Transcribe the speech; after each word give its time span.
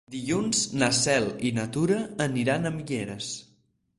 Dilluns 0.13 0.61
na 0.83 0.87
Cel 0.99 1.27
i 1.49 1.51
na 1.59 1.67
Tura 1.77 1.99
aniran 2.27 2.65
a 2.71 2.75
Mieres. 2.81 3.31